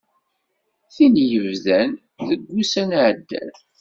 [0.95, 1.89] Tin yebdan
[2.27, 3.51] deg wussan iɛeddan.